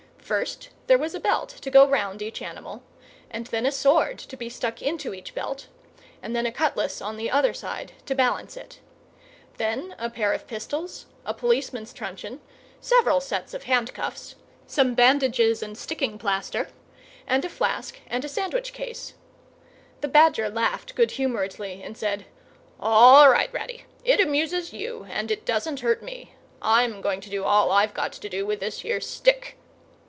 [0.17, 2.83] First, there was a belt to go round each animal,
[3.29, 5.67] and then a sword to be stuck into each belt,
[6.23, 8.79] and then a cutlass on the other side to balance it.
[9.57, 12.39] Then a pair of pistols, a policeman's truncheon,
[12.79, 14.35] several sets of handcuffs,
[14.67, 16.69] some bandages and sticking plaster,
[17.27, 19.15] and a flask and a sandwich case.
[19.99, 22.25] The Badger laughed good humouredly and said,
[22.79, 23.83] "All right, Ratty!
[24.05, 26.35] It amuses you and it doesn't hurt me.
[26.61, 29.57] I'm going to do all I've got to do with this here stick."